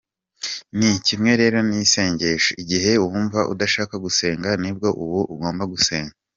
[0.77, 6.15] Ni kimwe rero n’isengesho; igihe wumva udashaka gusenga ni bwo uba ugomba gusenga.